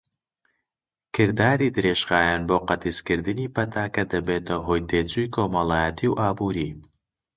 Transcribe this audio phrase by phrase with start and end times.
[1.15, 6.69] کرداری درێژخایەن بۆ قەتیسکردنی پەتاکە دەبێتە هۆی تێچووی کۆمەڵایەتی و ئابووری.